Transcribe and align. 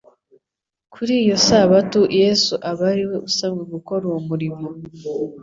Kuri 0.93 1.13
iyo 1.23 1.37
sabato 1.47 2.01
Yesu 2.21 2.53
aba 2.69 2.83
ariwe 2.91 3.17
usabwa 3.27 3.63
gukora 3.73 4.03
uwo 4.09 4.19
murimo. 4.29 4.67